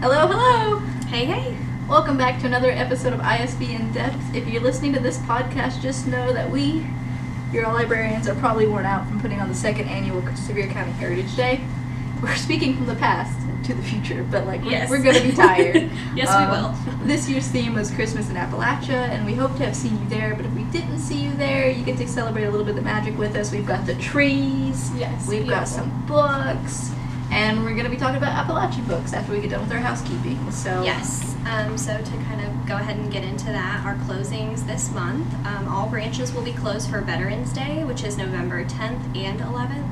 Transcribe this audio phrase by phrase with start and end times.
[0.00, 0.78] Hello, hello!
[1.08, 1.56] Hey, hey!
[1.88, 4.34] Welcome back to another episode of ISBN-Depth.
[4.34, 6.86] If you're listening to this podcast, just know that we,
[7.52, 11.34] your librarians, are probably worn out from putting on the second annual Sevier County Heritage
[11.36, 11.60] Day.
[12.22, 14.90] We're speaking from the past to the future, but like we're, Yes.
[14.90, 15.90] we're gonna be tired.
[16.14, 16.74] Yes, Um, we will.
[17.06, 20.34] This year's theme was Christmas in Appalachia, and we hope to have seen you there.
[20.34, 22.76] But if we didn't see you there, you get to celebrate a little bit of
[22.76, 23.50] the magic with us.
[23.52, 24.90] We've got the trees.
[24.96, 26.92] Yes, We've got some books,
[27.30, 30.50] and we're gonna be talking about Appalachian books after we get done with our housekeeping.
[30.50, 31.36] So Yes.
[31.46, 35.32] Um, so to kind of go ahead and get into that, our closings this month,
[35.46, 39.88] um, all branches will be closed for Veterans Day, which is November 10th and 11th.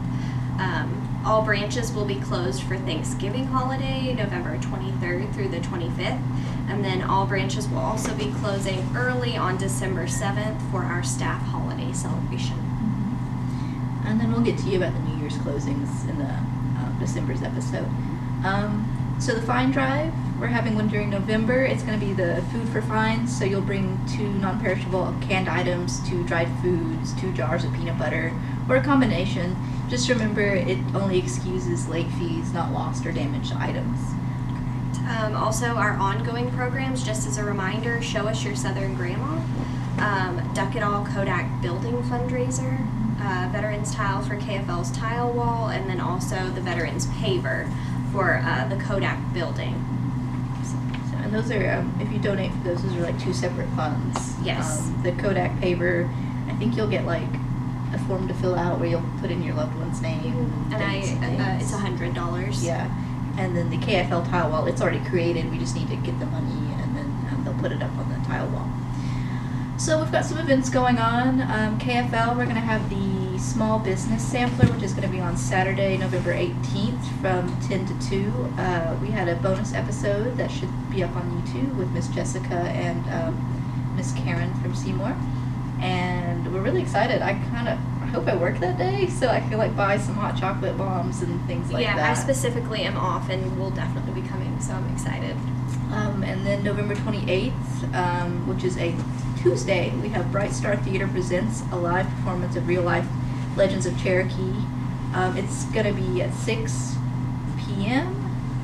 [0.60, 6.20] Um, all branches will be closed for Thanksgiving holiday, November 23rd through the 25th.
[6.68, 11.40] And then all branches will also be closing early on December 7th for our staff
[11.42, 12.58] holiday celebration.
[14.04, 16.40] And then we'll get to you about the New Year's closings in the
[16.98, 17.88] December's episode.
[18.44, 21.64] Um, so the Fine Drive, we're having one during November.
[21.64, 23.36] It's going to be the food for fines.
[23.36, 28.32] So you'll bring two non-perishable canned items, two dried foods, two jars of peanut butter,
[28.68, 29.56] or a combination.
[29.88, 33.98] Just remember, it only excuses late fees, not lost or damaged items.
[35.08, 39.40] Um, also, our ongoing programs, just as a reminder, Show Us Your Southern Grandma,
[39.98, 42.86] um, Duck It All Kodak Building Fundraiser,
[43.20, 47.70] uh, Veterans Tile for KFL's Tile Wall, and then also the Veterans Paver
[48.12, 49.74] for uh, the Kodak Building.
[50.64, 53.68] So, and those are, um, if you donate for those, those are like two separate
[53.70, 54.34] funds.
[54.42, 54.88] Yes.
[54.88, 56.08] Um, the Kodak paver,
[56.48, 57.28] I think you'll get like
[57.92, 60.68] a form to fill out where you'll put in your loved one's name.
[60.72, 62.64] And I, uh, it's a hundred dollars.
[62.64, 62.86] Yeah.
[63.38, 65.50] And then the KFL tile wall, it's already created.
[65.50, 68.08] We just need to get the money and then um, they'll put it up on
[68.08, 68.68] the tile wall.
[69.78, 71.40] So we've got some events going on.
[71.42, 72.96] Um, KFL, we're going to have the
[73.38, 78.08] small business sampler, which is going to be on Saturday, November 18th from 10 to
[78.08, 78.54] 2.
[78.58, 82.54] Uh, we had a bonus episode that should be up on YouTube with Miss Jessica
[82.54, 85.16] and um, Miss Karen from Seymour.
[85.80, 87.22] And we're really excited.
[87.22, 87.78] I kind of
[88.08, 91.44] hope I work that day so I can like buy some hot chocolate bombs and
[91.46, 92.02] things like yeah, that.
[92.02, 95.36] Yeah, I specifically am off and will definitely be coming, so I'm excited.
[95.92, 98.94] Um, and then November 28th, um, which is a
[99.40, 103.06] Tuesday, we have Bright Star Theater presents a live performance of real life
[103.58, 104.54] Legends of Cherokee.
[105.14, 106.94] Um, it's to be at 6
[107.58, 108.14] p.m.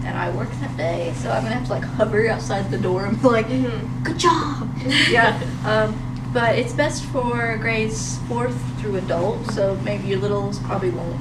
[0.05, 3.05] and I work that day, so I'm to have to like hover outside the door
[3.07, 4.05] and be like, Mhm.
[4.05, 4.71] good job!
[5.11, 5.39] yeah.
[5.67, 5.99] Um,
[6.33, 11.19] but it's best for grades 4th through adult, so maybe your littles probably won't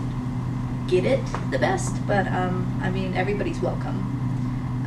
[0.88, 4.10] get it the best, but um, I mean, everybody's welcome.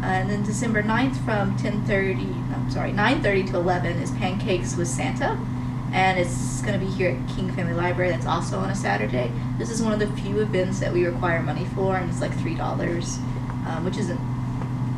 [0.03, 4.89] Uh, and then December 9th from 10.30, I'm sorry, 9.30 to 11 is Pancakes with
[4.89, 5.39] Santa.
[5.93, 8.11] And it's going to be here at King Family Library.
[8.11, 9.31] That's also on a Saturday.
[9.59, 12.33] This is one of the few events that we require money for, and it's like
[12.33, 12.59] $3,
[13.67, 14.21] um, which isn't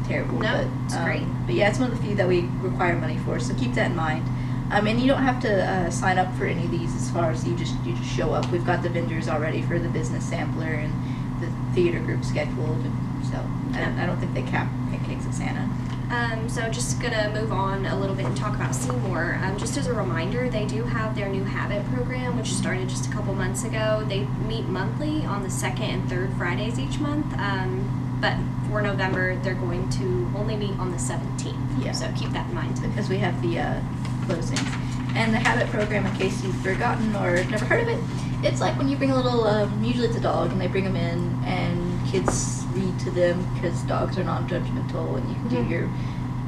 [0.06, 0.38] terrible.
[0.38, 1.26] No, but, it's um, great.
[1.46, 3.90] But yeah, it's one of the few that we require money for, so keep that
[3.90, 4.26] in mind.
[4.70, 7.30] Um, and you don't have to uh, sign up for any of these as far
[7.30, 8.50] as you just you just show up.
[8.50, 10.92] We've got the vendors already for the business sampler and
[11.40, 13.36] the theater group scheduled, and so
[13.72, 15.70] I, don't, I don't think they cap pancakes at Santa.
[16.10, 19.38] Um, so just gonna move on a little bit and talk about Seymour.
[19.42, 23.08] Um, just as a reminder, they do have their new Habit program, which started just
[23.08, 24.04] a couple months ago.
[24.08, 27.26] They meet monthly on the second and third Fridays each month.
[27.38, 28.36] Um, but
[28.68, 31.84] for November, they're going to only meet on the 17th.
[31.84, 31.92] Yeah.
[31.92, 32.80] So keep that in mind.
[32.80, 33.80] because we have the uh,
[34.26, 34.66] closings.
[35.14, 38.00] And the habit program, in case you've forgotten or never heard of it,
[38.46, 40.84] it's like when you bring a little, um, usually it's a dog, and they bring
[40.84, 45.68] them in, and kids read to them because dogs are non-judgmental, and you can Mhm.
[45.68, 45.88] do your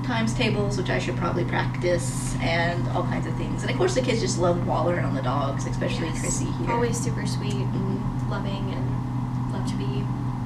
[0.04, 3.62] times tables, which I should probably practice, and all kinds of things.
[3.62, 6.20] And of course, the kids just love wallering on the dogs, especially Yes.
[6.20, 6.70] Chrissy here.
[6.72, 10.04] Always super sweet and loving and love to be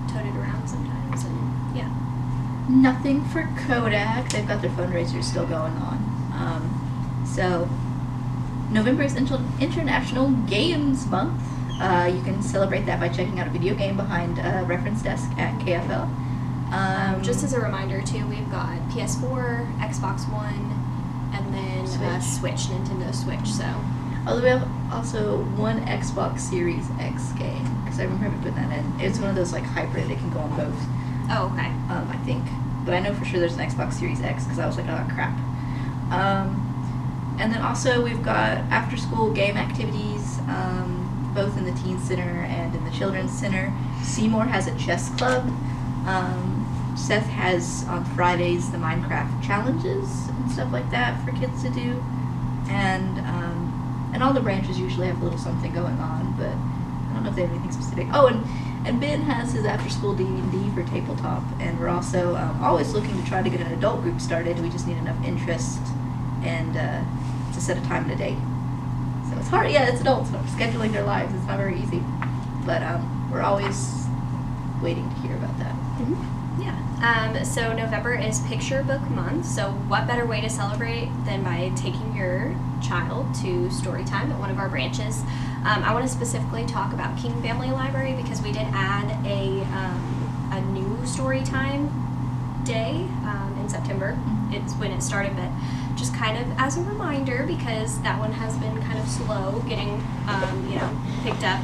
[0.08, 1.24] toted around sometimes.
[1.24, 1.38] And
[1.74, 1.88] yeah.
[2.68, 4.30] Nothing for Kodak.
[4.30, 5.98] They've got their fundraisers still going on.
[6.36, 7.68] Um, so,
[8.70, 11.42] November is Inter- International Games Month.
[11.80, 15.28] Uh, you can celebrate that by checking out a video game behind uh, Reference Desk
[15.38, 16.08] at KFL.
[16.72, 20.70] Um, just as a reminder, too, we've got PS4, Xbox One,
[21.34, 22.56] and then Uh, Switch.
[22.56, 23.46] Switch, Nintendo Switch.
[23.48, 23.64] So
[24.26, 29.00] although we have also one Xbox Series X game because I remember putting that in.
[29.00, 30.10] It's one of those like hybrid.
[30.10, 30.86] It can go on both.
[31.30, 31.66] Oh, okay.
[31.92, 32.44] um, I think.
[32.84, 35.06] But I know for sure there's an Xbox Series X because I was like, oh
[35.14, 35.36] crap.
[36.12, 41.03] Um, and then also we've got after school game activities, um,
[41.34, 43.72] both in the teen center and in the children's center.
[44.02, 45.46] Seymour has a chess club.
[46.06, 51.70] Um, Seth has on Fridays the Minecraft challenges and stuff like that for kids to
[51.70, 52.02] do,
[52.68, 57.14] and um, and all the branches usually have a little something going on, but I
[57.14, 58.06] don't know if they have anything specific.
[58.12, 58.44] Oh, and
[58.86, 63.28] And Ben has his after-school D&D for tabletop, and we're also um, always looking to
[63.28, 64.60] try to get an adult group started.
[64.60, 65.80] We just need enough interest
[66.42, 67.02] and uh,
[67.54, 68.38] to set a time and a date.
[69.44, 69.70] So it's hard.
[69.70, 71.34] Yeah, it's adults scheduling their lives.
[71.34, 72.02] It's not very easy,
[72.64, 74.06] but um, we're always
[74.82, 75.74] waiting to hear about that.
[76.00, 76.62] Mm-hmm.
[76.62, 77.36] Yeah.
[77.36, 79.44] Um, so November is Picture Book Month.
[79.44, 84.38] So what better way to celebrate than by taking your child to story time at
[84.38, 85.20] one of our branches?
[85.66, 89.60] Um, I want to specifically talk about King Family Library because we did add a
[89.76, 91.90] um, a new story time
[92.64, 94.16] day um, in September.
[94.16, 94.54] Mhm.
[94.54, 95.50] It's when it started, but
[95.96, 100.02] just kind of as a reminder because that one has been kind of slow getting
[100.28, 101.60] um, you know picked up.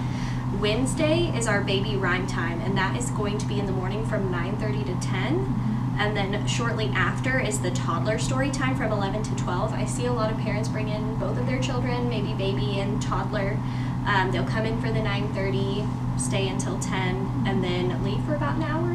[0.59, 4.05] Wednesday is our baby rhyme time, and that is going to be in the morning
[4.06, 5.56] from 9:30 to 10.
[5.99, 9.75] And then shortly after is the toddler story time from 11 to 12.
[9.75, 13.03] I see a lot of parents bring in both of their children, maybe baby and
[13.03, 13.59] toddler.
[14.06, 15.87] Um, they'll come in for the 9:30,
[16.19, 18.89] stay until 10, and then leave for about an hour,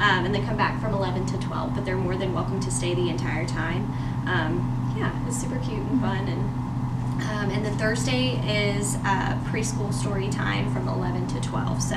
[0.00, 1.74] um, and then come back from 11 to 12.
[1.74, 3.84] But they're more than welcome to stay the entire time.
[4.26, 6.64] Um, yeah, it's super cute and fun and
[7.30, 11.80] um, and then Thursday is uh, preschool story time from 11 to 12.
[11.80, 11.96] So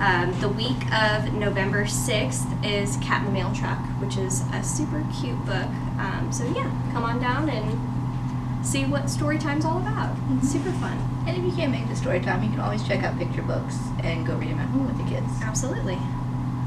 [0.00, 4.62] um, the week of November 6th is Cat in the Mail Truck, which is a
[4.62, 5.68] super cute book.
[5.98, 10.16] Um, so yeah, come on down and see what story time's all about.
[10.38, 10.98] It's super fun.
[11.26, 13.76] And if you can't make the story time, you can always check out picture books
[14.02, 15.30] and go read them at home with the kids.
[15.42, 15.98] Absolutely.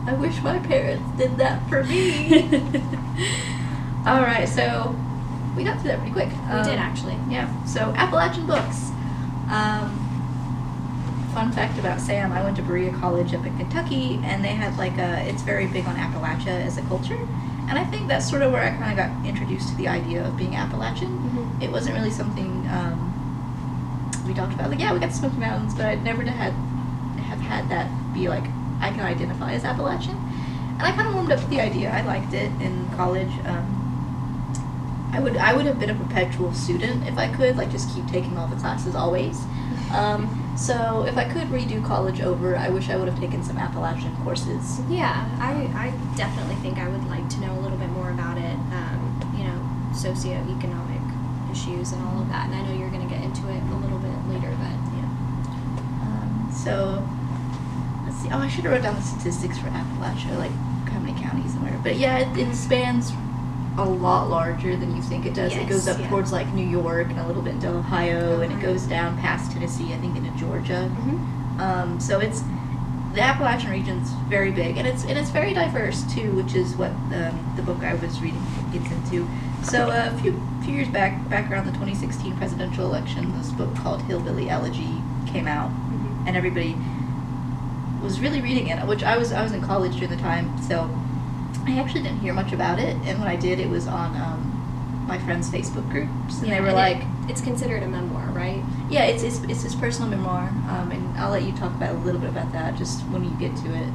[0.08, 2.44] I wish my parents did that for me.
[4.06, 4.96] All right, so
[5.56, 6.30] we got through that pretty quick.
[6.30, 7.18] we did Um, actually.
[7.30, 7.48] Yeah.
[7.66, 8.90] So Appalachian books.
[9.52, 9.98] Um,
[11.34, 14.76] fun fact about Sam: I went to Berea College up in Kentucky, and they had
[14.78, 15.22] like a.
[15.30, 17.20] It's very big on Appalachia as a culture,
[17.70, 20.26] and I think that's sort of where I kind of got introduced to the idea
[20.26, 21.10] of being Appalachian.
[21.20, 21.62] Mhm.
[21.64, 24.70] It wasn't really something um, we talked about.
[24.72, 26.54] Like, yeah, we got the Smoky Mountains, but I'd never had
[27.30, 28.44] have had that be like
[28.82, 31.92] I can identify as Appalachian, and I kind of warmed up to the idea.
[31.92, 33.32] I liked it in college.
[33.46, 33.78] Um,
[35.14, 38.08] I would I would have been a perpetual student if I could, like just keep
[38.08, 39.38] taking all the classes always.
[39.94, 43.58] Um, so if I could redo college over, I wish I would have taken some
[43.58, 44.80] Appalachian courses.
[44.90, 48.38] Yeah, I, I definitely think I would like to know a little bit more about
[48.38, 49.60] it, um, you know,
[49.92, 51.02] socioeconomic
[51.52, 52.48] issues and all of that.
[52.48, 55.10] And I know you're going to get into it a little bit later, but Yeah.
[56.08, 57.04] Um, so
[58.22, 58.30] see.
[58.32, 60.52] Oh, I should have wrote down the statistics for Appalachia, like
[60.90, 61.80] how many counties and where.
[61.84, 63.12] But yeah, it, it spans
[63.78, 65.56] a lot larger than you think it does.
[65.56, 66.10] it goes up yeah.
[66.10, 69.52] towards like New York and a little bit into Ohio, and it goes down past
[69.52, 70.92] Tennessee, I think, into Georgia.
[70.94, 71.60] Mhm.
[71.60, 72.44] Um, so it's
[73.14, 76.92] the Appalachian region's very big, and it's and it's very diverse too, which is what
[76.92, 79.28] um, the book I was reading gets into.
[79.64, 83.76] So uh, a few few years back, back around the 2016 presidential election, this book
[83.76, 86.28] called Hillbilly Elegy came out, Mhm.
[86.28, 86.76] and everybody
[88.02, 88.86] was really reading it.
[88.88, 90.90] Which I was I was in college during the time, so
[91.68, 92.96] I actually didn't hear much about it.
[93.06, 96.62] And when I did, it was on um, my friends' Facebook groups, and Yeah, they
[96.62, 96.98] were and like.
[96.98, 98.62] it- it's considered a memoir, right?
[98.90, 101.98] Yeah, it's, it's, it's his personal memoir, um, and I'll let you talk about a
[102.00, 103.86] little bit about that just when you get to it,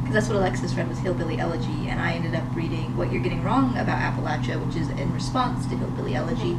[0.00, 3.20] because that's what Alexis read was Hillbilly Elegy, and I ended up reading What You're
[3.20, 6.52] Getting Wrong About Appalachia, which is in response to Hillbilly Elegy,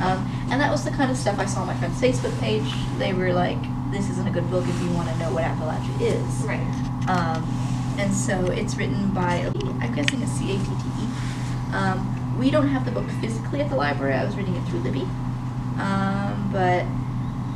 [0.00, 2.70] um, and that was the kind of stuff I saw on my friend's Facebook page.
[2.98, 3.58] They were like,
[3.90, 6.60] "This isn't a good book if you want to know what Appalachia is." Right.
[7.08, 7.42] Um,
[7.98, 9.50] and so it's written by,
[9.80, 11.74] I'm guessing it's C A T T E.
[11.74, 14.14] Um, we don't have the book physically at the library.
[14.14, 15.06] I was reading it through Libby.
[15.78, 16.84] Um, but,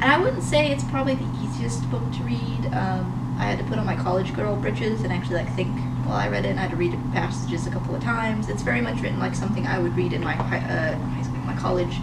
[0.00, 2.66] and I wouldn't say it's probably the easiest book to read.
[2.73, 5.71] Um, I had to put on my college girl britches and actually like think
[6.04, 8.49] while I read it, and I had to read passages a couple of times.
[8.49, 11.57] It's very much written like something I would read in my uh, high school, my
[11.57, 11.95] college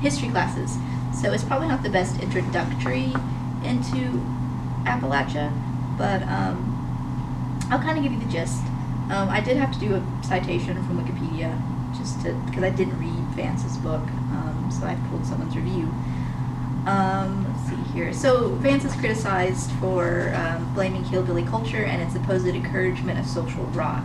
[0.00, 0.76] history classes.
[1.20, 3.14] So it's probably not the best introductory
[3.64, 4.20] into
[4.84, 5.52] Appalachia,
[5.96, 6.70] but um,
[7.70, 8.62] I'll kind of give you the gist.
[9.10, 11.60] Um, I did have to do a citation from Wikipedia
[11.96, 14.02] just to because I didn't read Vance's book,
[14.32, 15.92] um, so I pulled someone's review.
[16.86, 18.12] Um, let's see here.
[18.12, 23.64] So Vance is criticized for um, blaming hillbilly culture and its supposed encouragement of social
[23.66, 24.04] rot.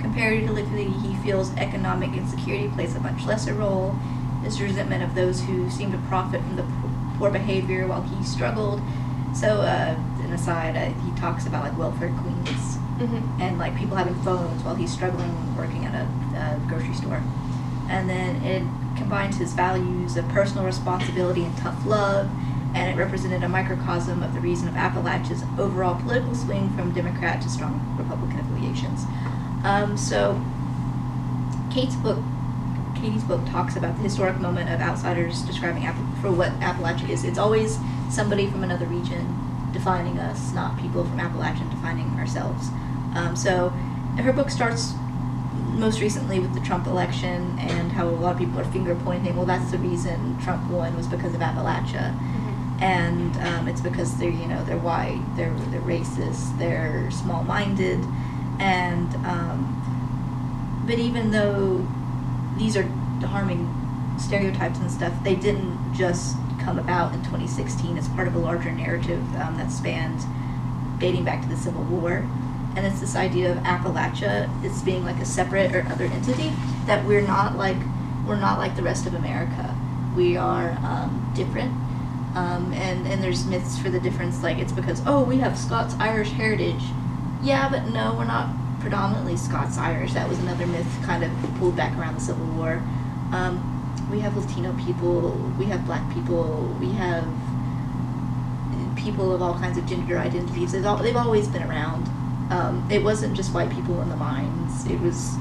[0.00, 3.92] Comparatively, he feels economic insecurity plays a much lesser role.
[4.42, 6.62] His resentment of those who seem to profit from the
[7.18, 8.80] poor behavior while he struggled.
[9.34, 13.40] So, uh, an aside, uh, he talks about like welfare queens Mm-hmm.
[13.40, 16.04] and like people having phones while he's struggling working at a,
[16.36, 17.22] a grocery store.
[17.88, 18.64] And then it
[18.98, 22.28] combines his values of personal responsibility and tough love,
[22.74, 27.40] and it represented a microcosm of the reason of Appalachia's overall political swing from Democrat
[27.42, 29.04] to strong Republican affiliations.
[29.62, 30.42] Um, so,
[31.70, 32.18] Kate's book,
[32.96, 37.24] Katie's book talks about the historic moment of outsiders describing App- for what Appalachia is.
[37.24, 37.78] It's always
[38.10, 39.36] somebody from another region
[39.72, 42.68] defining us, not people from Appalachian defining ourselves.
[43.14, 43.68] Um, so
[44.18, 44.94] her book starts
[45.74, 49.36] most recently with the Trump election and how a lot of people are finger pointing.
[49.36, 52.82] Well, that's the reason Trump won was because of Appalachia, Mhm.
[52.82, 58.04] and um, it's because they're you know they're white, they're they're racist, they're small minded,
[58.58, 61.86] and um, but even though
[62.56, 62.86] these are
[63.24, 63.68] harming
[64.18, 68.70] stereotypes and stuff, they didn't just come about in 2016 as part of a larger
[68.70, 70.20] narrative um, that spanned
[70.98, 72.26] dating back to the Civil War.
[72.76, 76.52] And it's this idea of Appalachia as being like a separate or other entity
[76.86, 77.76] that we're not like
[78.26, 79.74] we're not like the rest of America.
[80.14, 81.72] We are um, different,
[82.36, 84.42] um, and and there's myths for the difference.
[84.42, 86.82] Like it's because oh we have Scots Irish heritage.
[87.42, 90.12] Yeah, but no, we're not predominantly Scots Irish.
[90.12, 92.82] That was another myth kind of pulled back around the Civil War.
[93.32, 93.77] Um,
[94.10, 97.24] we have Latino people, we have black people, we have
[98.96, 100.72] people of all kinds of gender identities.
[100.72, 102.06] They've, all, they've always been around.
[102.50, 105.34] Um, it wasn't just white people in the mines, it was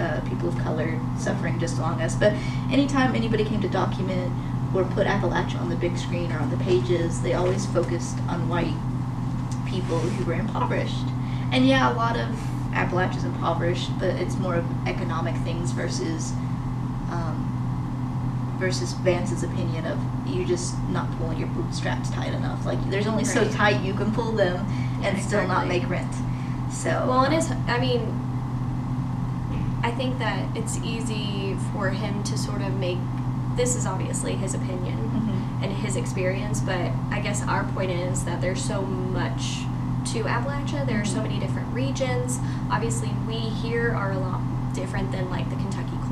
[0.00, 2.14] uh, people of color suffering just along us.
[2.14, 2.32] But
[2.70, 4.32] anytime anybody came to document
[4.74, 8.48] or put Appalachia on the big screen or on the pages, they always focused on
[8.48, 8.74] white
[9.66, 11.04] people who were impoverished.
[11.52, 12.28] And yeah, a lot of
[12.72, 16.32] Appalachia's impoverished, but it's more of economic things versus
[18.62, 22.64] versus Vance's opinion of you just not pulling your bootstraps tight enough.
[22.64, 24.64] Like there's only so tight you can pull them
[25.02, 26.14] and still not make rent.
[26.70, 27.50] So Well, it um, is.
[27.66, 28.02] I mean,
[29.82, 32.98] I think that it's easy for him to sort of make.
[33.56, 35.64] This is obviously his opinion mhm.
[35.64, 39.64] and his experience, but I guess our point is that there's so much
[40.12, 40.86] to Appalachia.
[40.86, 42.38] There are so many different regions.
[42.70, 44.40] Obviously, we here are a lot
[44.72, 45.56] different than like the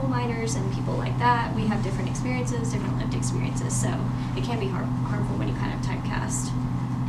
[0.00, 1.54] coal miners and people like that.
[1.54, 3.88] We have different experiences, different lived experiences, so
[4.36, 6.50] it can be har- harmful when you kind of typecast.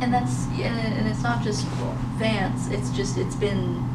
[0.02, 1.64] And that's yeah, and it's not just
[2.18, 2.68] Vance.
[2.68, 3.88] It's just it's been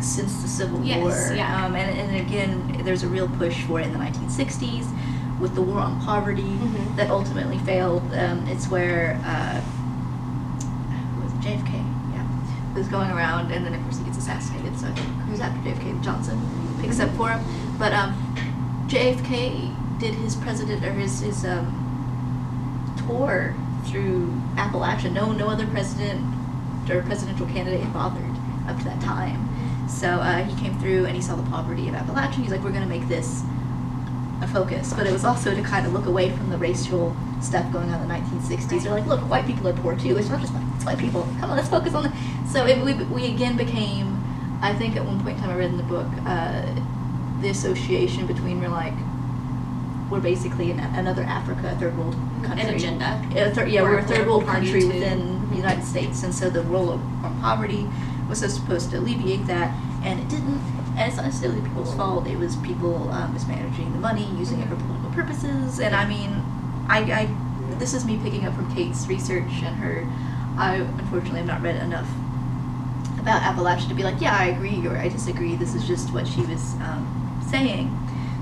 [0.00, 1.34] since the Civil Yes, War.
[1.36, 1.64] yeah.
[1.64, 4.86] Um, and, and again, there's a real push for it in the 1960s
[5.40, 6.96] with the war on poverty Mhm.
[6.96, 8.02] that ultimately failed.
[8.14, 9.60] Um, it's where uh,
[11.22, 11.40] was it?
[11.40, 11.72] JFK,
[12.12, 12.26] yeah,
[12.76, 14.78] was going around, and then of course he gets assassinated.
[14.78, 16.02] So I think who's after JFK?
[16.04, 16.38] Johnson
[16.82, 17.40] picks up for him.
[17.78, 18.14] But um,
[18.88, 21.80] JFK did his president or his his um,
[23.06, 23.54] tour
[23.86, 25.12] through Appalachia.
[25.12, 26.22] No, no other president
[26.90, 28.24] or presidential candidate had bothered
[28.68, 29.48] up to that time.
[29.88, 32.34] So uh, he came through and he saw the poverty of Appalachia.
[32.34, 33.42] He's like, we're going to make this
[34.40, 34.92] a focus.
[34.92, 38.02] But it was also to kind of look away from the racial stuff going on
[38.02, 38.82] in the 1960s.
[38.82, 40.16] They're like, look, white people are poor too.
[40.16, 41.22] It's not just white, it's white people.
[41.40, 42.12] Come on, let's focus on the.
[42.48, 44.22] So it, we, we again became,
[44.62, 46.62] I think at one point in time I read in the book, uh,
[47.44, 48.94] the association between we're like,
[50.10, 52.62] we're basically an, another Africa, a third world country.
[52.68, 53.22] An agenda.
[53.34, 54.88] Yeah, thir- yeah, Or we're a third world country too.
[54.88, 55.56] within the.
[55.56, 57.00] United States, and so the role of
[57.40, 57.86] poverty
[58.28, 59.72] was supposed to alleviate that,
[60.02, 60.60] and it didn't.
[60.96, 62.26] And it's not necessarily people's fault.
[62.26, 65.80] It was people um, mismanaging the money, using it for political purposes.
[65.80, 66.30] And I mean,
[66.88, 70.06] I, I this is me picking up from Kate's research and her.
[70.58, 72.08] I unfortunately have not read enough
[73.18, 75.56] about Appalachia to be like, yeah, I agree or I disagree.
[75.56, 77.23] This is just what she was um,
[77.54, 77.86] saying.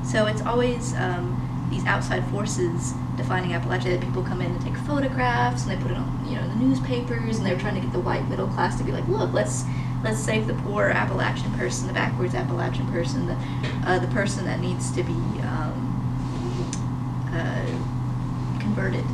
[0.05, 3.99] So it's always um, these outside forces defining Appalachia.
[3.99, 6.57] That people come in and take photographs and they put it on, you know, the
[6.57, 9.65] newspapers, and they're trying to get the white middle class to be like, look, let's
[10.03, 13.37] let's save the poor Appalachian person, the backwards Appalachian person, the
[13.85, 15.77] uh, the person that needs to be um,
[17.33, 19.05] uh, converted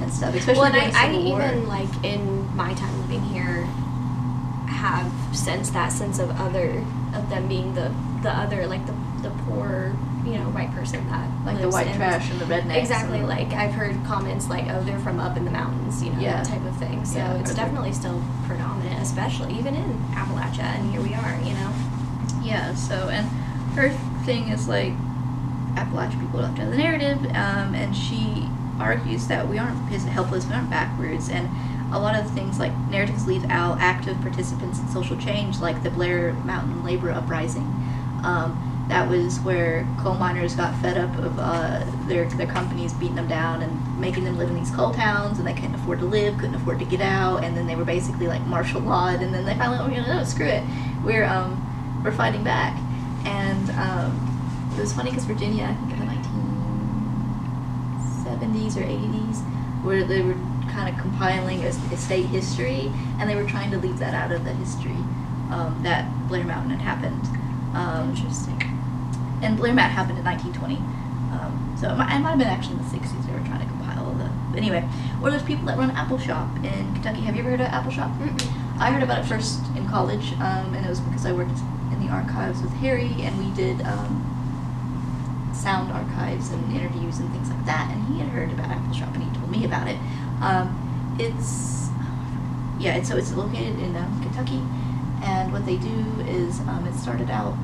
[0.00, 0.34] and stuff.
[0.34, 3.64] Especially well, and I, I even like in my time living here
[4.66, 6.84] have sensed that sense of other
[7.14, 9.92] of them being the the other like the the poor
[10.24, 12.76] you know white person that like the white in- trash and the rednecks.
[12.76, 13.18] Exactly.
[13.20, 16.20] and- Like I've heard comments like, "Oh, they're from up in the mountains," you know,
[16.20, 16.36] Yeah.
[16.42, 17.04] that type of thing.
[17.04, 21.14] So Yeah, it's or they're- definitely still predominant, especially even in Appalachia, and here we
[21.14, 21.34] are.
[21.42, 21.70] You know.
[22.42, 23.28] Yeah, so, and
[23.76, 23.90] her
[24.24, 24.92] thing is like,
[25.76, 28.48] Appalachian people left out of the narrative, um, and she
[28.78, 31.48] argues that we aren't pis- helpless, we aren't backwards, and
[31.92, 35.90] a lot of things like narratives leave out active participants in social change, like the
[35.90, 37.66] Blair Mountain Labor Uprising.
[38.24, 43.14] Um, that was where coal miners got fed up of uh, their their companies beating
[43.14, 46.04] them down and making them live in these coal towns, and they couldn't afford to
[46.04, 49.32] live, couldn't afford to get out, and then they were basically like martial lawed, and
[49.32, 50.62] then they finally, oh, you know, no, screw it,
[51.04, 52.76] we're um, we're fighting back,
[53.24, 56.06] and um, it was funny because Virginia, I think in the
[58.46, 59.38] 1970s or 80s,
[59.84, 60.36] where they were
[60.70, 64.32] kind of compiling a, a state history, and they were trying to leave that out
[64.32, 64.96] of the history
[65.50, 67.22] um, that Blair Mountain had happened.
[67.76, 68.71] Um, Interesting.
[69.42, 70.76] And Blair Mountain happened in 1920.
[71.32, 73.60] Um, so it might, it might have been actually in the 60s they were trying
[73.60, 74.86] to compile the anyway,
[75.22, 77.20] or there's people that run Appalshop in Kentucky.
[77.22, 78.16] Have you ever heard of Appalshop?
[78.18, 78.78] Mm-mm.
[78.78, 81.58] I heard about it first in college, um, and it was because I worked
[81.92, 84.28] in the archives with Harry, and we did um,
[85.54, 87.90] sound archives and interviews and things like that.
[87.92, 89.98] And he had heard about Appalshop, and he told me about it.
[90.40, 91.88] Um, it's
[92.78, 94.62] yeah, and so it's located in um, Kentucky,
[95.22, 97.54] and what they do is um, it started out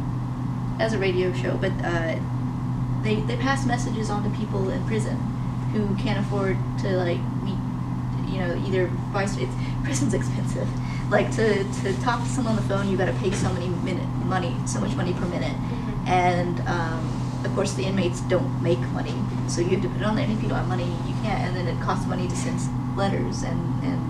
[0.78, 2.16] as a radio show, but uh,
[3.02, 5.16] they they pass messages on to people in prison
[5.72, 7.58] who can't afford to like meet,
[8.32, 9.36] you know, either vice.
[9.36, 9.52] It's
[9.84, 10.68] prison's expensive.
[11.10, 13.68] Like to to talk to someone on the phone, you got to pay so many
[13.68, 16.08] minute money, so much money per minute, Mhm.
[16.08, 17.00] and um,
[17.44, 19.14] of course the inmates don't make money,
[19.48, 20.24] so you have to put it on there.
[20.24, 21.40] And if you don't have money, you can't.
[21.44, 22.60] And then it costs money to send
[22.96, 24.00] letters and and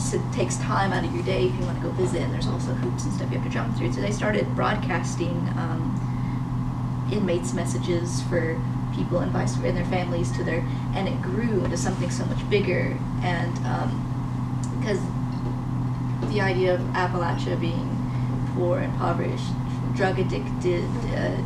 [0.00, 2.22] so it takes time out of your day if you want to go visit.
[2.22, 3.92] And there's also hoops and stuff you have to jump through.
[3.92, 8.60] So they started broadcasting um, inmates' messages for
[8.94, 10.60] people and vice and their families to their,
[10.94, 12.98] and it grew into something so much bigger.
[13.22, 13.54] And
[14.78, 15.00] because
[16.32, 17.96] the idea of Appalachia being
[18.54, 19.52] poor, impoverished,
[19.94, 20.84] drug addicted.
[21.14, 21.42] Uh,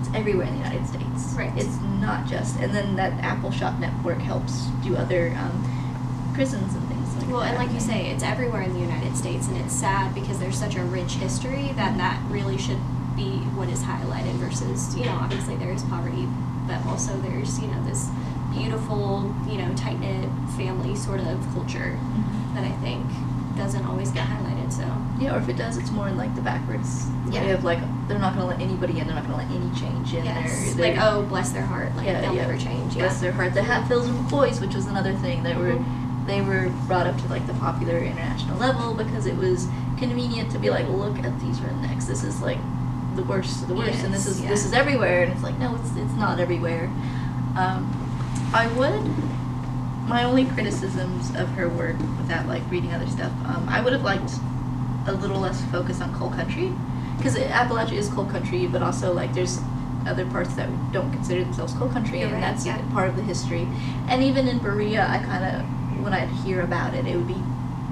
[0.00, 1.34] it's everywhere in the United States.
[1.36, 1.52] Right.
[1.56, 6.85] It's not just, and then that Appalshop network helps do other um, prisons and
[7.28, 10.38] Well, and like you say, it's everywhere in the United States, and it's sad because
[10.38, 12.78] there's such a rich history that that really should
[13.16, 16.28] be what is highlighted versus, you know, obviously there is poverty,
[16.68, 18.08] but also there's, you know, this
[18.52, 22.54] beautiful, you know, tight knit family sort of culture Mhm.
[22.54, 23.04] that I think
[23.56, 24.70] doesn't always get highlighted.
[24.72, 24.84] So,
[25.18, 27.40] Yeah, or if it does, it's more in like the backwards Yeah.
[27.40, 29.06] way of like they're not gonna let anybody in.
[29.06, 30.92] They're not gonna let any change in yes, there.
[30.92, 32.42] like, oh, bless their heart, like yeah, they'll yeah.
[32.46, 32.94] never change.
[32.94, 33.04] Yeah.
[33.04, 33.54] Bless their heart.
[33.54, 35.84] The Hatfields boys, which was another thing that were Mhm.
[36.26, 39.68] They were brought up to like the popular international level because it was
[39.98, 42.06] convenient to be like, look at these rednecks.
[42.06, 42.58] This is like
[43.14, 44.48] the worst of the worst, and this is yeah.
[44.48, 45.22] this is everywhere.
[45.22, 46.86] And it's like, no, it's it's not everywhere.
[47.56, 47.90] Um,
[48.52, 49.02] I would.
[50.06, 54.04] My only criticisms of her work, without like reading other stuff, um, I would have
[54.04, 54.30] liked
[55.08, 56.72] a little less focus on coal country,
[57.16, 59.58] because Appalachia is coal country, but also like there's
[60.06, 62.80] other parts that don't consider themselves coal country, You're and right, that's yeah.
[62.92, 63.66] part of the history.
[64.08, 65.66] And even in Berea, I kind of
[66.06, 67.42] when I'd hear about it, it would be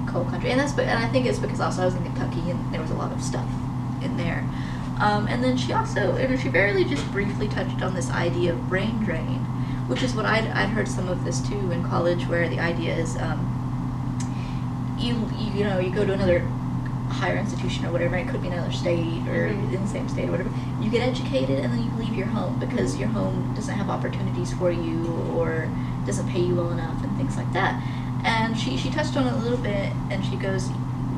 [0.07, 2.49] coal country, and that's but and I think it's because also I was in Kentucky
[2.49, 3.45] and there was a lot of stuff
[4.01, 4.47] in there.
[5.01, 8.69] Um, and then she also, and she barely just briefly touched on this idea of
[8.69, 9.39] brain drain,
[9.89, 12.95] which is what I'd, I'd heard some of this too in college, where the idea
[12.95, 13.51] is um,
[14.97, 16.39] you, you you know you go to another
[17.09, 19.73] higher institution or whatever, it could be another state or Mhm.
[19.73, 20.49] in the same state or whatever.
[20.81, 24.53] You get educated and then you leave your home because your home doesn't have opportunities
[24.53, 25.67] for you or
[26.05, 27.81] doesn't pay you well enough and things like that.
[28.25, 30.67] And she, she touched on it a little bit and she goes,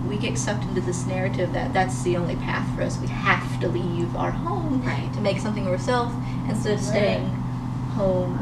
[0.08, 2.98] we get sucked into this narrative that that's the only path for us.
[3.00, 5.12] We have to leave our home Right.
[5.14, 6.14] to make something of ourselves
[6.50, 7.26] instead of staying
[7.96, 8.38] home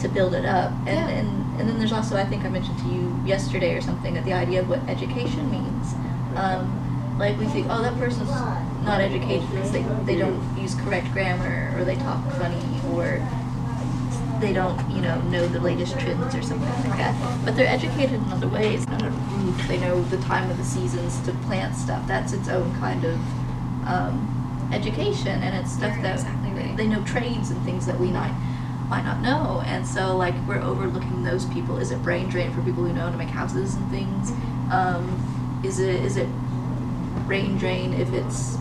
[0.00, 0.70] to build it up.
[0.86, 1.08] And, Yeah.
[1.08, 4.24] and and then there's also I think I mentioned to you yesterday or something that
[4.24, 5.94] the idea of what education means.
[6.36, 8.28] Um, like we think, oh, that person's
[8.84, 12.62] not educated because they they don't use correct grammar or they talk funny
[12.94, 13.26] or
[14.40, 17.44] they don't, you know, know the latest trends or something like that.
[17.44, 18.84] But they're educated in other ways.
[18.86, 19.68] They know how to root.
[19.68, 22.06] They know the time of the seasons to plant stuff.
[22.06, 23.14] That's its own kind of
[23.86, 26.76] um, education, and it's stuff that exactly right.
[26.76, 28.34] they know trades and things that we might
[28.88, 29.62] might not know.
[29.66, 31.78] And so, like, we're overlooking those people.
[31.78, 34.30] Is it brain drain for people who know how to make houses and things?
[34.30, 34.72] Mhm.
[34.72, 36.28] Um, is it is it
[37.26, 38.58] brain drain if it's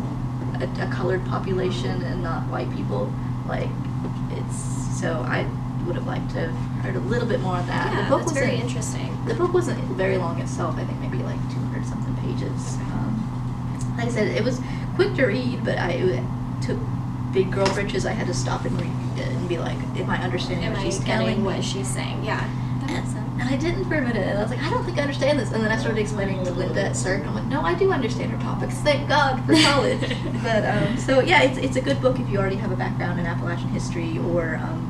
[0.60, 3.12] a, a colored population and not white people?
[3.48, 3.70] Like,
[4.32, 5.46] it's so I
[5.86, 7.92] would have liked to have heard a little bit more of that.
[7.94, 9.18] Yeah, the book that's very interesting.
[9.26, 10.76] The book wasn't very long itself.
[10.78, 12.76] I think maybe like two hundred something pages.
[12.94, 14.60] Um, like I said, it was
[14.96, 16.24] quick to read, but I
[16.62, 16.78] took
[17.32, 18.06] big girl britches.
[18.06, 20.82] I had to stop and read it and be like, "Am I understanding Am what
[20.82, 22.24] I she's telling what me?" she's saying?
[22.24, 22.40] Yeah,
[22.82, 23.42] that makes And, sense.
[23.42, 25.40] and I didn't for a minute, and I was like, I don't think I understand
[25.40, 25.52] this.
[25.52, 27.92] And then I started explaining to Linda at CERC, and I'm like, no, I do
[27.92, 28.76] understand her topics.
[28.80, 30.02] Thank God for college.
[30.44, 33.20] but um, so yeah, it's it's a good book if you already have a background
[33.20, 34.85] in Appalachian history or um,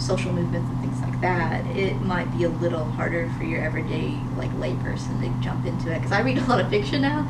[0.00, 1.64] social movements and things like that.
[1.76, 5.96] It might be a little harder for your everyday like layperson to jump into it
[5.96, 7.28] because I read a lot of fiction now,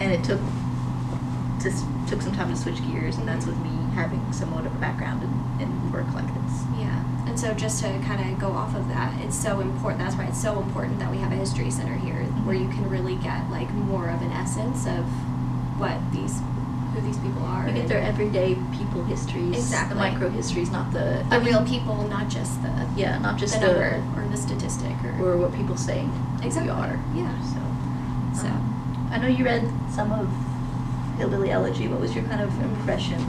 [0.00, 0.40] and it took
[1.62, 4.78] just took some time to switch gears, and that's with me having somewhat of a
[4.78, 6.62] background in, in work like this.
[6.78, 10.00] Yeah, and so just to kind of go off of that, it's so important.
[10.00, 12.88] That's why it's so important that we have a history center here, where you can
[12.88, 15.04] really get like more of an essence of
[15.78, 16.40] what these,
[17.00, 17.66] who these people are.
[17.68, 19.94] You get their everyday people histories, Exactly.
[19.94, 23.38] the micro histories, not the the I mean, real people, not just the Yeah, not
[23.38, 26.06] just the the, number or the statistic or, or what people say
[26.42, 26.62] Exactly.
[26.64, 26.98] we are.
[27.14, 27.42] Yeah.
[27.42, 28.48] So, so.
[28.48, 30.28] um, I know you read some of
[31.18, 31.88] Hillbilly Elegy.
[31.88, 33.26] What was your kind of impressions?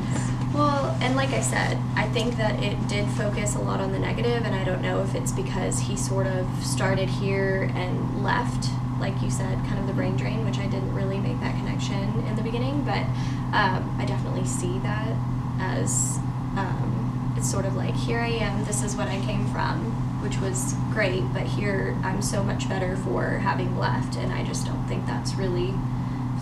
[0.53, 3.99] Well, and like I said, I think that it did focus a lot on the
[3.99, 8.69] negative, and I don't know if it's because he sort of started here and left,
[8.99, 12.03] like you said, kind of the brain drain, which I didn't really make that connection
[12.27, 13.05] in the beginning, but
[13.54, 15.12] um, I definitely see that
[15.60, 16.18] as
[16.58, 20.38] um, it's sort of like, here I am, this is what I came from, which
[20.40, 24.86] was great, but here I'm so much better for having left, and I just don't
[24.88, 25.74] think that's really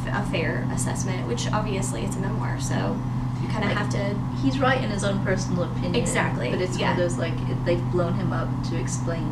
[0.05, 2.99] f- a fair assessment, which obviously it's a memoir, so
[3.41, 5.95] you kind of Like, have to He's right in his own personal opinion.
[5.95, 6.91] Exactly, But it's yeah.
[6.91, 9.29] one of those like it, they've blown him up to explain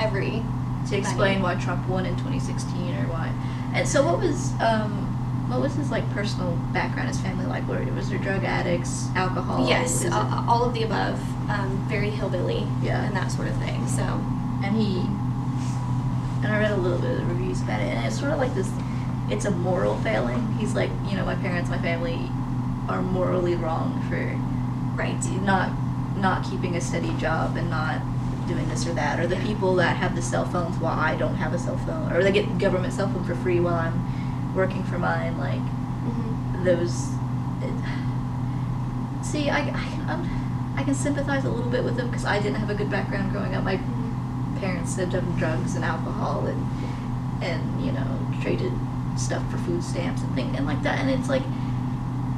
[0.00, 0.42] every
[0.88, 3.32] to explain why Trump won in 2016 or why.
[3.74, 5.13] And so, what was um,
[5.48, 7.66] what was his like personal background, his family like?
[7.68, 9.68] Were was there drug addicts, alcohol?
[9.68, 13.04] yes, uh, all of the above, um, very hillbilly, Yeah.
[13.04, 13.86] and that sort of thing.
[13.88, 14.02] So
[14.64, 15.00] and he
[16.42, 18.38] and I read a little bit of the reviews about it, and it's sort of
[18.38, 18.70] like this.
[19.30, 20.52] It's a moral failing.
[20.58, 22.28] He's like, you know, my parents, my family
[22.88, 24.38] are morally wrong for
[24.96, 25.70] right, not
[26.16, 28.00] not keeping a steady job and not
[28.46, 29.46] doing this or that, or the Yeah.
[29.46, 32.30] people that have the cell phones while I don't have a cell phone, or they
[32.32, 34.04] get government cell phone for free while I'm
[34.54, 35.38] working for mine.
[35.38, 37.10] Like hmm those.
[37.62, 37.74] It,
[39.24, 42.38] see, I I can I'm, I can sympathize a little bit with them because I
[42.40, 43.64] didn't have a good background growing up.
[43.64, 43.78] My
[44.60, 48.72] parents had done drugs and alcohol and and you know traded
[49.16, 50.98] stuff for food stamps and things and like that.
[50.98, 51.42] And it's like.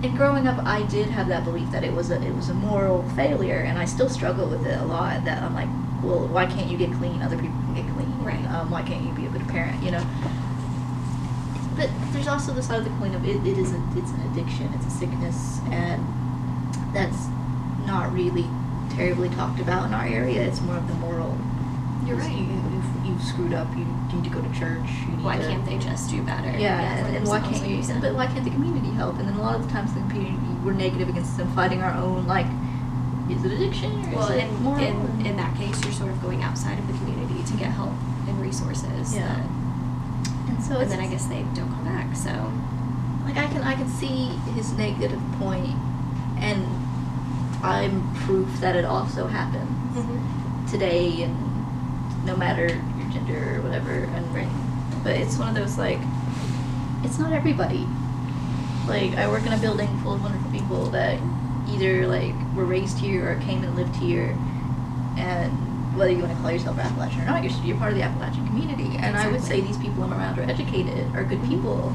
[0.02, 2.55] And growing up, I did have that belief that it was a it was a
[2.55, 5.24] moral failure, and I still struggle with it a lot.
[5.24, 5.70] That I'm like,
[6.02, 7.22] well, why can't you get clean?
[7.22, 8.12] Other people can get clean.
[8.22, 8.44] Right.
[8.55, 9.83] Um, why can't you be a good parent?
[9.83, 10.05] You know.
[11.76, 14.20] But there's also the side of the coin of it, it is a, it's an
[14.32, 16.02] addiction, it's a sickness, and
[16.94, 17.26] that's
[17.84, 18.46] not really
[18.90, 20.42] terribly talked about in our area.
[20.42, 21.36] It's more of the moral.
[22.06, 22.30] You're right.
[22.30, 23.68] You, you've, you've screwed up.
[23.76, 24.88] You need to go to church.
[25.20, 26.56] Why to, can't they just do better?
[26.56, 27.82] Yeah, for and, and why can't you?
[28.00, 29.18] But why can't the community help?
[29.18, 31.92] And then a lot of the times the community we're negative against them, fighting our
[31.94, 32.26] own.
[32.26, 32.46] Like,
[33.30, 36.22] is it addiction or well, is it in, in in that case, you're sort of
[36.22, 37.92] going outside of the community to get help
[38.28, 39.14] and resources.
[39.14, 39.26] Yeah.
[39.28, 39.65] that-
[40.62, 42.14] so and then I guess they don't come back.
[42.16, 42.30] So
[43.24, 45.74] like I can I can see his negative point,
[46.38, 46.64] and
[47.62, 50.66] I'm proof that it also happens Mm-hmm.
[50.70, 53.90] today, and no matter your gender or whatever.
[54.14, 54.48] And Right.
[55.02, 56.00] but it's one of those like,
[57.02, 57.86] it's not everybody.
[58.86, 61.18] Like I work in a building full of wonderful people that
[61.68, 64.36] either like were raised here or came and lived here,
[65.16, 65.50] and
[65.96, 68.46] whether you want to call yourself Appalachian or not, you're, you're part of the Appalachian
[68.46, 68.96] community.
[68.98, 71.92] And I would say these people I'm around are educated, are good people,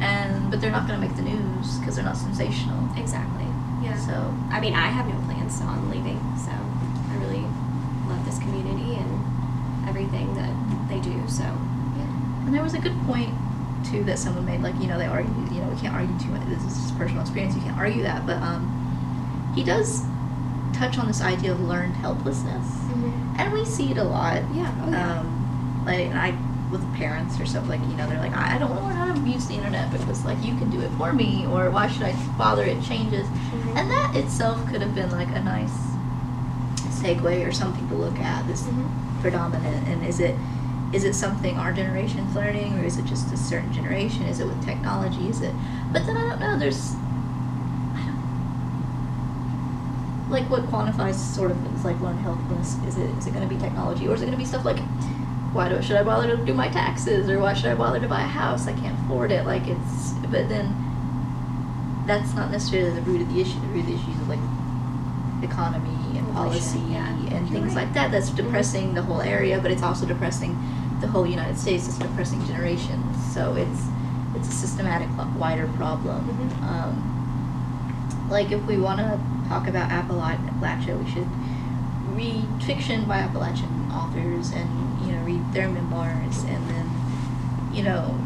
[0.00, 2.88] and but they're not going to make the news because they're not sensational.
[2.96, 3.46] exactly.
[3.82, 3.96] Yeah.
[3.96, 4.12] So
[4.50, 7.44] I mean, I have no plans on leaving, so I really
[8.08, 10.52] love this community and everything that
[10.88, 11.16] they do.
[11.28, 12.46] So Yeah.
[12.46, 13.34] And there was a good point
[13.84, 16.28] too that someone made, like you know they argue, you know we can't argue too
[16.28, 16.46] much.
[16.48, 17.54] This is just personal experience.
[17.54, 20.04] You can't argue that, but um, he does
[20.72, 22.66] touch on this idea of learned helplessness,
[23.38, 24.42] and we see it a lot.
[24.54, 25.20] yeah, oh yeah.
[25.20, 26.34] Um, like and I
[26.70, 29.14] with parents or stuff like you know they're like I don't want to learn how
[29.24, 32.02] to use the internet because like you can do it for me or why should
[32.02, 32.62] I bother?
[32.64, 33.76] It changes, Mhm.
[33.76, 35.76] and that itself could have been like a nice
[37.00, 38.46] segue or something to look at.
[38.46, 38.88] This Mhm.
[39.20, 40.34] predominant and is it
[40.92, 44.46] is it something our generation's learning or is it just a certain generation is it
[44.46, 45.54] with technology is it
[45.92, 46.94] but then i don't know there's
[47.94, 48.18] I don't,
[50.30, 53.52] like what quantifies sort of is like learned helplessness is it is it going to
[53.52, 54.78] be technology or is it going to be stuff like
[55.52, 58.06] why do should i bother to do my taxes or why should i bother to
[58.08, 58.68] buy a house?
[58.68, 59.44] I can't afford it.
[59.46, 60.72] Like it's but then
[62.06, 63.58] that's not necessarily the root of the issue.
[63.60, 64.38] The root of the issue is like
[65.42, 67.08] economy and policy yeah.
[67.08, 67.84] and You're things right.
[67.86, 68.12] like that.
[68.12, 70.56] That's depressing the whole area but it's also depressing
[71.00, 71.88] the whole united states.
[71.88, 73.34] It's depressing generations.
[73.34, 73.82] So it's
[74.36, 76.20] it's a systematic wider problem.
[76.28, 76.62] Mhm.
[76.62, 77.06] um,
[78.30, 79.18] like if we want to
[79.50, 81.26] talk about appalachia we should
[82.14, 84.68] read fiction by appalachian authors and
[85.04, 86.44] you know read their memoirs.
[86.44, 86.86] And then
[87.72, 88.16] you know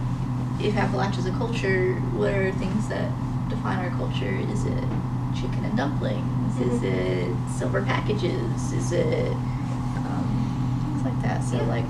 [0.61, 3.09] if appalachia is a culture what are things that
[3.49, 4.37] define our culture?
[4.53, 4.85] Is it
[5.35, 6.61] chicken and dumplings?
[6.61, 6.93] Is Mhm.
[6.93, 8.73] it silver packages?
[8.73, 10.27] Is it um,
[10.85, 11.43] things like that?
[11.43, 11.63] So Yeah.
[11.75, 11.87] like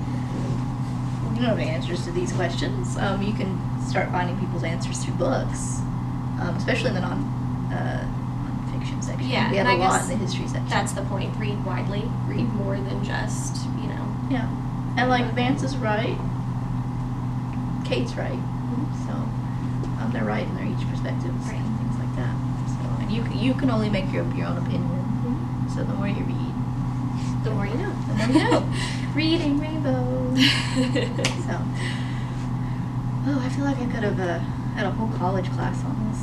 [1.35, 2.95] you don't have answers to these questions.
[2.97, 3.51] Um, you can
[3.85, 5.81] start finding people's answers through books
[6.39, 7.19] um, especially in the non
[7.71, 8.03] uh,
[8.85, 10.93] fiction section Yeah, we have and a I lot guess in the history section That's
[10.93, 11.35] the point.
[11.37, 12.03] Read widely.
[12.27, 14.05] Read more than just you know.
[14.29, 14.47] yeah
[14.97, 16.17] and like vance is right
[17.83, 18.39] kate's right
[19.05, 19.11] so
[19.99, 21.55] um, they're right in their each perspectives Right.
[21.59, 22.35] and things like that
[22.67, 26.23] so and you, you can only make your, your own opinion so the more you
[26.23, 27.91] read The more you know.
[28.07, 28.73] the more you know
[29.13, 30.37] reading rainbows
[31.45, 31.55] so
[33.27, 34.39] oh i feel like i could have uh,
[34.75, 36.21] had a whole college class on this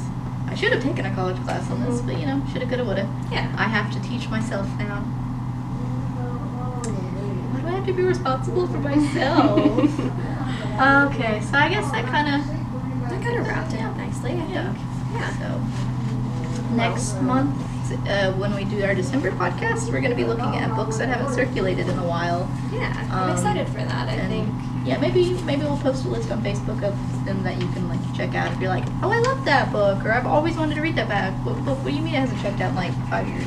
[0.52, 3.08] I should have taken a college class on this, but you know, shoulda, coulda, woulda.
[3.30, 3.50] Yeah.
[3.56, 5.00] I have to teach myself now.
[7.52, 9.58] Why do I have to be responsible for myself?
[11.08, 12.46] okay, so I guess that kind of
[13.08, 14.72] That kind of wrapped it up nicely, I Yeah.
[14.74, 14.84] think.
[15.14, 15.30] Yeah.
[15.40, 17.56] So, next month,
[18.06, 21.08] uh, when we do our December podcast, we're going to be looking at books that
[21.08, 22.46] haven't circulated in a while.
[22.70, 24.06] Yeah, I'm Um, excited for that.
[24.08, 24.48] I think.
[24.84, 28.00] Yeah, maybe maybe we'll post a list on Facebook of them that you can like
[28.14, 30.80] check out if you're like, oh, I love that book, or I've always wanted to
[30.80, 31.08] read that
[31.44, 31.56] book.
[31.56, 33.46] What, what, what do you mean it hasn't checked out in like five years?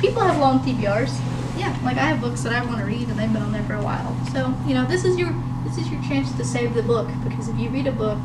[0.00, 1.18] People have long TBRs.
[1.58, 1.76] Yeah.
[1.84, 3.74] Like I have books that I want to read and they've been on there for
[3.74, 4.16] a while.
[4.32, 7.48] So you know, this is your this is your chance to save the book because
[7.48, 8.18] if you read a book,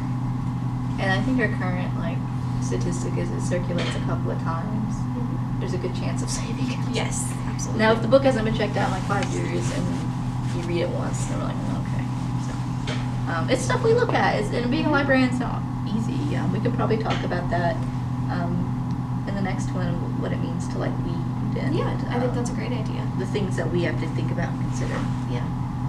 [1.00, 2.18] and I think our current like
[2.62, 5.60] statistic is it circulates a couple of times, mm-hmm.
[5.60, 6.80] there's a good chance of saving it.
[6.92, 7.80] Yes, absolutely.
[7.80, 9.86] Now, if the book hasn't been checked out in like five years and
[10.56, 11.77] you read it once, then we're like,
[13.28, 14.40] um, it's stuff we look at.
[14.40, 16.36] It's, and being a librarian's not easy.
[16.36, 17.76] Um, we could probably talk about that
[18.32, 21.28] um, in the next one, what it means to like read
[21.60, 23.08] and yeah, I think um, that's a great idea.
[23.18, 24.94] the things that we have to think about and consider.
[25.30, 25.46] Yeah.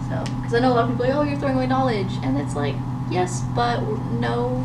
[0.08, 2.12] So, because I know a lot of people are like, oh, you're throwing away knowledge,
[2.22, 2.74] and it's like,
[3.10, 3.80] yes, but
[4.20, 4.64] no.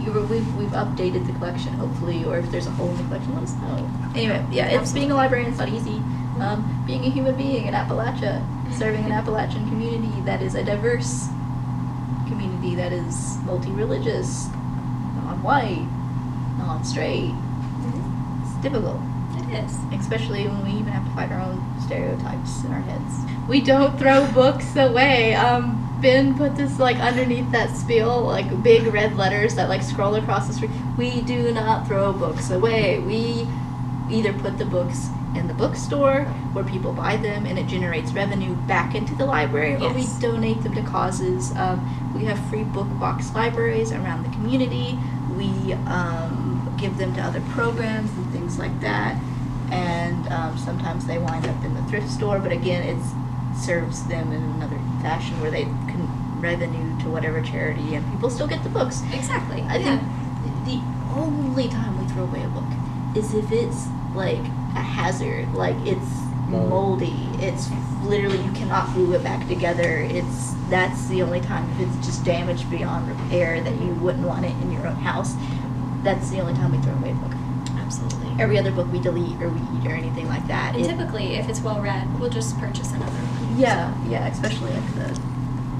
[0.00, 3.34] You, we've, we've updated the collection, hopefully, or if there's a hole in the collection,
[3.34, 3.90] let us know.
[4.14, 5.48] Anyway, yeah, it's being a librarian.
[5.48, 5.96] It's not easy.
[6.40, 8.42] Um, being a human being in Appalachia,
[8.72, 11.28] serving an Appalachian community that is a diverse
[12.34, 14.48] community that is multi-religious,
[15.22, 15.86] non-white,
[16.58, 17.32] non-straight.
[18.42, 19.00] It's difficult
[19.36, 19.78] It is.
[19.92, 23.14] especially when we even have to fight our own stereotypes in our heads.
[23.48, 25.34] We don't throw books away.
[25.34, 30.16] Um, Ben put this like underneath that spiel, like big red letters that like scroll
[30.16, 30.96] across the screen.
[30.96, 32.98] We do not throw books away.
[32.98, 33.46] We
[34.10, 38.54] either put the books in the bookstore where people buy them and it generates revenue
[38.66, 41.52] back into the library, or we donate them to causes.
[41.56, 44.98] Um, we have free book box libraries around the community.
[45.36, 49.20] We um, give them to other programs and things like that.
[49.70, 53.02] And um, sometimes they wind up in the thrift store, but again, it
[53.58, 56.08] serves them in another fashion where they can
[56.40, 59.02] revenue to whatever charity, and people still get the books.
[59.12, 59.62] Exactly.
[59.62, 59.98] I yeah.
[59.98, 60.80] think the
[61.14, 62.68] only time we throw away a book
[63.16, 64.44] is if it's like
[64.76, 66.23] a hazard, like it's.
[66.68, 67.28] Moldy.
[67.40, 67.68] It's
[68.02, 69.98] literally you cannot glue it back together.
[70.10, 74.44] It's that's the only time if it's just damaged beyond repair that you wouldn't want
[74.46, 75.34] it in your own house.
[76.02, 77.32] That's the only time we throw away a book.
[77.76, 78.42] Absolutely.
[78.42, 80.74] Every other book we delete or read or anything like that.
[80.74, 83.58] And it- typically, if it's well read, we'll just purchase another one.
[83.58, 85.20] yeah, yeah, especially like the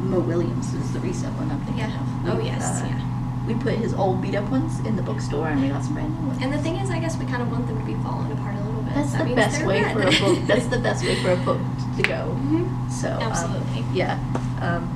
[0.02, 2.00] Mo Willems is the recent one I'm thinking Yeah.
[2.28, 2.28] of.
[2.28, 2.82] Oh We, yes.
[2.82, 3.00] uh, yeah.
[3.46, 6.18] We put his old beat up ones in the bookstore and we got some brand
[6.20, 6.42] new ones.
[6.42, 8.54] And the thing is, I guess we kind of want them to be falling apart
[8.54, 8.83] a little bit.
[8.94, 9.92] That's That the best way read.
[9.92, 10.38] for a book.
[10.46, 11.60] That's the best way for a book
[11.96, 12.36] to go.
[12.40, 12.90] Mhm.
[12.90, 14.18] So um, yeah.
[14.60, 14.88] Um,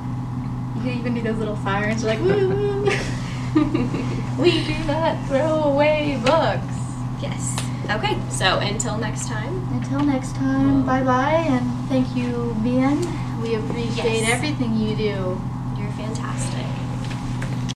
[0.76, 2.84] you can even do those little sirens like woo woo.
[4.38, 6.74] we do not throw away books.
[7.20, 7.56] Yes.
[7.90, 8.16] Okay.
[8.30, 9.66] So until next time.
[9.72, 12.98] Until next time, bye bye, and thank you, Ben.
[13.42, 14.30] We appreciate Yes.
[14.30, 15.40] everything you do.